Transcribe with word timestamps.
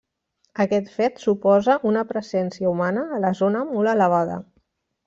Aquest 0.63 0.87
fet 0.93 1.21
suposa 1.25 1.77
una 1.91 2.03
presència 2.15 2.73
humana 2.73 3.07
a 3.19 3.25
la 3.29 3.35
zona 3.45 3.65
molt 3.71 3.97
elevada. 3.97 4.43